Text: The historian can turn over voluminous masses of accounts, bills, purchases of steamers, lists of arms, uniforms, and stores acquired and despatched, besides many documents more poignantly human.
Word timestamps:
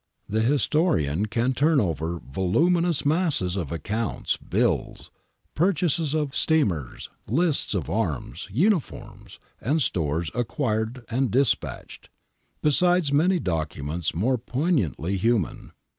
The 0.27 0.41
historian 0.41 1.27
can 1.27 1.53
turn 1.53 1.79
over 1.79 2.19
voluminous 2.27 3.05
masses 3.05 3.55
of 3.55 3.71
accounts, 3.71 4.35
bills, 4.35 5.11
purchases 5.53 6.15
of 6.15 6.35
steamers, 6.35 7.11
lists 7.27 7.75
of 7.75 7.87
arms, 7.87 8.47
uniforms, 8.51 9.37
and 9.61 9.79
stores 9.79 10.31
acquired 10.33 11.05
and 11.11 11.29
despatched, 11.29 12.09
besides 12.63 13.13
many 13.13 13.37
documents 13.37 14.15
more 14.15 14.39
poignantly 14.39 15.17
human. 15.17 15.71